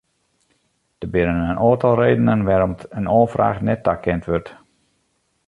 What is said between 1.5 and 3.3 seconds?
in oantal redenen wêrom't in